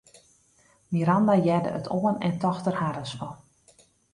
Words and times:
Miranda 0.95 1.35
hearde 1.45 1.71
it 1.79 1.87
oan 1.97 2.17
en 2.27 2.35
tocht 2.41 2.65
der 2.67 2.77
harres 2.81 3.13
fan. 3.19 3.35